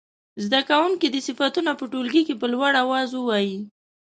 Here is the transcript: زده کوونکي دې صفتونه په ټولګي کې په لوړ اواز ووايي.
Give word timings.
زده 0.43 0.59
کوونکي 0.69 1.07
دې 1.09 1.21
صفتونه 1.27 1.71
په 1.79 1.85
ټولګي 1.91 2.21
کې 2.27 2.35
په 2.41 2.47
لوړ 2.53 2.71
اواز 2.83 3.09
ووايي. 3.13 3.59